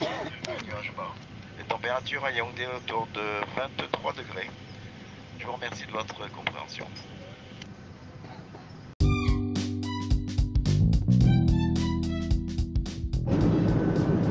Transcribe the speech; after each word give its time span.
Les 0.00 1.64
températures 1.64 2.22
à 2.24 2.30
Yaoundé 2.30 2.66
autour 2.76 3.08
de 3.14 3.20
23 3.56 4.12
degrés. 4.12 4.50
Je 5.38 5.46
vous 5.46 5.52
remercie 5.52 5.86
de 5.86 5.92
votre 5.92 6.14
compréhension. 6.32 6.84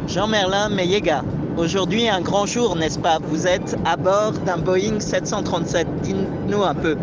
Jean-Merlin 0.07 0.69
Meyega, 0.69 1.23
aujourd'hui 1.57 2.09
un 2.09 2.21
grand 2.21 2.45
jour, 2.45 2.75
n'est-ce 2.75 2.99
pas? 2.99 3.17
Vous 3.19 3.47
êtes 3.47 3.75
à 3.85 3.97
bord 3.97 4.33
d'un 4.33 4.57
Boeing 4.57 4.99
737. 4.99 5.87
Dites-nous 6.01 6.63
un 6.63 6.75
peu. 6.75 6.95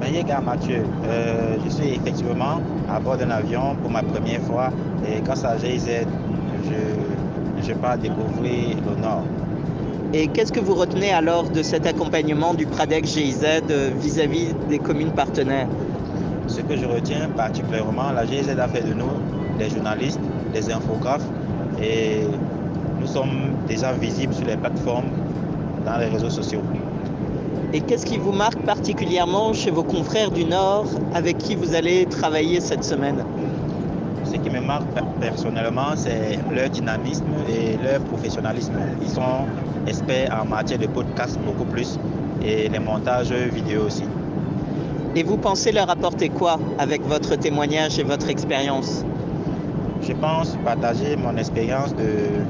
Meyega 0.00 0.40
Mathieu, 0.40 0.84
euh, 1.04 1.56
je 1.64 1.70
suis 1.70 1.94
effectivement 1.94 2.60
à 2.90 2.98
bord 2.98 3.16
d'un 3.16 3.30
avion 3.30 3.76
pour 3.76 3.90
ma 3.90 4.02
première 4.02 4.42
fois 4.42 4.70
et 5.06 5.20
grâce 5.20 5.44
à 5.44 5.56
GIZ, 5.56 6.04
je, 6.64 7.11
je 7.66 7.72
pars 7.72 7.98
découvrir 7.98 8.76
le 8.86 9.00
Nord. 9.00 9.24
Et 10.12 10.28
qu'est-ce 10.28 10.52
que 10.52 10.60
vous 10.60 10.74
retenez 10.74 11.12
alors 11.12 11.48
de 11.48 11.62
cet 11.62 11.86
accompagnement 11.86 12.54
du 12.54 12.66
Pradec 12.66 13.06
GIZ 13.06 13.44
euh, 13.70 13.90
vis-à-vis 13.98 14.48
des 14.68 14.78
communes 14.78 15.12
partenaires? 15.12 15.68
Ce 16.48 16.60
que 16.60 16.76
je 16.76 16.84
retiens 16.84 17.28
particulièrement, 17.34 18.12
la 18.12 18.26
GIZ 18.26 18.50
a 18.50 18.68
fait 18.68 18.82
de 18.82 18.92
nous 18.92 19.08
des 19.58 19.70
journalistes, 19.70 20.20
des 20.52 20.70
infographes 20.70 21.26
et 21.80 22.24
nous 23.00 23.06
sommes 23.06 23.54
déjà 23.66 23.92
visibles 23.92 24.34
sur 24.34 24.46
les 24.46 24.56
plateformes 24.56 25.10
dans 25.86 25.96
les 25.98 26.06
réseaux 26.06 26.30
sociaux. 26.30 26.62
Et 27.72 27.80
qu'est-ce 27.80 28.04
qui 28.04 28.18
vous 28.18 28.32
marque 28.32 28.60
particulièrement 28.66 29.54
chez 29.54 29.70
vos 29.70 29.82
confrères 29.82 30.30
du 30.30 30.44
Nord 30.44 30.86
avec 31.14 31.38
qui 31.38 31.56
vous 31.56 31.74
allez 31.74 32.04
travailler 32.04 32.60
cette 32.60 32.84
semaine? 32.84 33.24
Ce 34.24 34.36
qui 34.36 34.50
me 34.50 34.60
marque 34.60 34.86
personnellement, 35.20 35.94
c'est 35.96 36.38
leur 36.50 36.70
dynamisme 36.70 37.26
et 37.48 37.76
leur 37.82 38.00
professionnalisme. 38.00 38.74
Ils 39.02 39.08
sont 39.08 39.46
experts 39.86 40.34
en 40.40 40.44
matière 40.46 40.78
de 40.78 40.86
podcast 40.86 41.38
beaucoup 41.44 41.64
plus 41.64 41.98
et 42.42 42.68
les 42.68 42.78
montages 42.78 43.32
vidéo 43.32 43.84
aussi. 43.86 44.04
Et 45.14 45.22
vous 45.22 45.36
pensez 45.36 45.72
leur 45.72 45.90
apporter 45.90 46.30
quoi 46.30 46.58
avec 46.78 47.02
votre 47.02 47.36
témoignage 47.36 47.98
et 47.98 48.02
votre 48.02 48.30
expérience? 48.30 49.04
Je 50.00 50.12
pense 50.14 50.56
partager 50.64 51.16
mon 51.16 51.36
expérience 51.36 51.94
de 51.94 52.42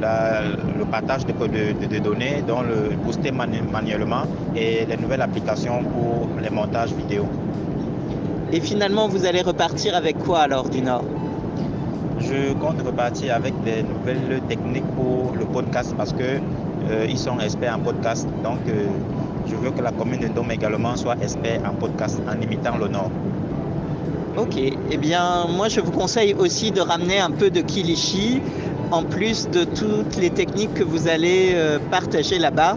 la, 0.00 0.42
le 0.42 0.84
partage 0.90 1.26
de, 1.26 1.32
de, 1.32 1.86
de, 1.86 1.98
données, 1.98 2.42
dont 2.46 2.62
le 2.62 2.96
booster 2.96 3.30
manuellement 3.30 4.22
et 4.56 4.86
les 4.86 4.96
nouvelles 4.96 5.20
applications 5.22 5.82
pour 5.84 6.28
les 6.42 6.50
montages 6.50 6.92
vidéo. 6.92 7.26
Et 8.52 8.60
finalement, 8.60 9.08
vous 9.08 9.26
allez 9.26 9.42
repartir 9.42 9.94
avec 9.94 10.18
quoi 10.18 10.40
alors 10.40 10.68
du 10.68 10.80
Nord? 10.80 11.04
Je 12.20 12.52
compte 12.54 12.80
repartir 12.84 13.34
avec 13.34 13.52
des 13.62 13.82
nouvelles 13.82 14.40
techniques 14.48 14.86
pour 14.96 15.34
le 15.38 15.44
podcast 15.44 15.94
parce 15.96 16.12
que 16.12 16.40
euh, 16.90 17.06
ils 17.08 17.18
sont 17.18 17.38
experts 17.40 17.76
en 17.76 17.80
podcast. 17.80 18.26
Donc, 18.42 18.60
euh, 18.68 18.86
je 19.46 19.54
veux 19.54 19.70
que 19.70 19.82
la 19.82 19.92
commune 19.92 20.20
de 20.20 20.28
Dôme 20.28 20.50
également 20.50 20.96
soit 20.96 21.16
expert 21.22 21.60
en 21.68 21.74
podcast 21.74 22.20
en 22.26 22.40
imitant 22.40 22.76
le 22.78 22.88
Nord. 22.88 23.10
Ok, 24.36 24.56
eh 24.56 24.96
bien 24.96 25.46
moi 25.48 25.68
je 25.68 25.80
vous 25.80 25.90
conseille 25.90 26.32
aussi 26.34 26.70
de 26.70 26.80
ramener 26.80 27.18
un 27.18 27.30
peu 27.30 27.50
de 27.50 27.60
Kilichi 27.60 28.40
en 28.92 29.02
plus 29.02 29.48
de 29.50 29.64
toutes 29.64 30.16
les 30.16 30.30
techniques 30.30 30.74
que 30.74 30.84
vous 30.84 31.08
allez 31.08 31.50
euh, 31.54 31.78
partager 31.90 32.38
là-bas. 32.38 32.76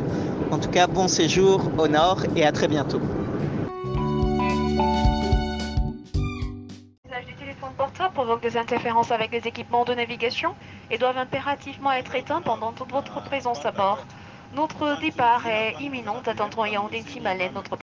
En 0.49 0.57
tout 0.57 0.69
cas, 0.69 0.87
bon 0.87 1.07
séjour 1.07 1.61
au 1.77 1.87
nord 1.87 2.23
et 2.35 2.45
à 2.45 2.51
très 2.51 2.67
bientôt. 2.67 2.99
L'usage 7.21 7.35
du 7.35 7.35
téléphone 7.35 7.73
portable 7.75 8.13
provoque 8.13 8.41
des 8.41 8.57
interférences 8.57 9.11
avec 9.11 9.31
les 9.31 9.47
équipements 9.47 9.85
de 9.85 9.93
navigation 9.93 10.55
et 10.89 10.97
doivent 10.97 11.17
impérativement 11.19 11.91
être 11.91 12.15
éteints 12.15 12.41
pendant 12.41 12.73
toute 12.73 12.91
votre 12.91 13.21
présence 13.23 13.63
à 13.63 13.71
bord. 13.71 13.99
Notre 14.53 14.99
départ 14.99 15.45
est 15.45 15.75
imminent, 15.79 16.21
attendons 16.25 16.65
Yaoundé 16.65 17.03
Timalen, 17.03 17.53
notre 17.53 17.75